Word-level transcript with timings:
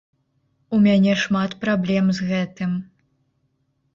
У 0.77 0.79
мяне 0.85 1.13
шмат 1.23 1.51
праблем 1.65 2.09
з 2.19 2.31
гэтым. 2.31 2.71